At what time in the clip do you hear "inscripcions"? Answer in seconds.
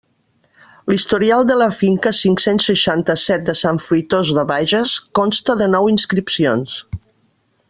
5.97-6.81